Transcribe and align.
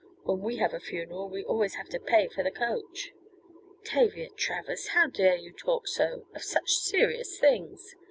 When 0.23 0.39
we 0.39 0.55
have 0.57 0.73
a 0.73 0.79
funeral 0.79 1.29
we 1.29 1.43
always 1.43 1.75
have 1.75 1.87
to 1.89 1.99
pay 1.99 2.27
for 2.27 2.43
the 2.43 2.49
coach." 2.49 3.11
"Tavia 3.83 4.29
Travers! 4.31 4.87
How 4.87 5.05
dare 5.05 5.35
you 5.35 5.53
talk 5.53 5.87
so, 5.87 6.25
of 6.33 6.41
such 6.43 6.71
serious 6.71 7.37
things!" 7.37 7.93